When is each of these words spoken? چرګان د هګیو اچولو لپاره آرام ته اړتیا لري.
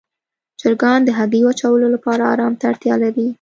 چرګان 0.59 0.99
د 1.03 1.09
هګیو 1.19 1.49
اچولو 1.53 1.87
لپاره 1.95 2.23
آرام 2.33 2.53
ته 2.59 2.63
اړتیا 2.71 2.95
لري. 3.03 3.27